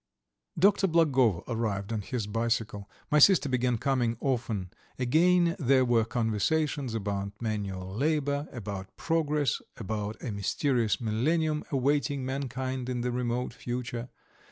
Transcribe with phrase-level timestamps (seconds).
[0.55, 0.87] XIII Dr.
[0.87, 2.89] Blagovo arrived on his bicycle.
[3.11, 4.71] My sister began coming often.
[4.97, 12.89] Again there were conversations about manual labour, about progress, about a mysterious millennium awaiting mankind
[12.89, 14.09] in the remote future.